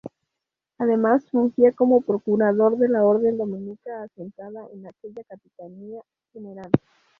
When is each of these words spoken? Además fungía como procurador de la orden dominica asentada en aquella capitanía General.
Además 0.79 1.29
fungía 1.29 1.73
como 1.73 2.01
procurador 2.01 2.75
de 2.79 2.89
la 2.89 3.05
orden 3.05 3.37
dominica 3.37 4.01
asentada 4.01 4.65
en 4.73 4.87
aquella 4.87 5.23
capitanía 5.25 6.01
General. 6.33 6.71